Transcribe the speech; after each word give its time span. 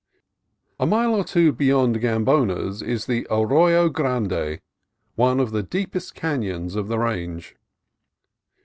A 0.79 0.87
mile 0.87 1.13
or 1.13 1.23
two 1.23 1.51
beyond 1.51 2.01
Gamboa's 2.01 2.81
is 2.81 3.05
the 3.05 3.27
Arroyo 3.29 3.87
Grande, 3.87 4.59
one 5.13 5.39
of 5.39 5.51
the 5.51 5.61
deepest 5.61 6.15
canons 6.15 6.75
of 6.75 6.87
the 6.87 6.97
range. 6.97 7.55